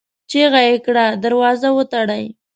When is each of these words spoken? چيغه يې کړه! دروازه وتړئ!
چيغه 0.31 0.61
يې 0.67 0.75
کړه! 0.85 1.05
دروازه 1.23 1.69
وتړئ! 1.77 2.25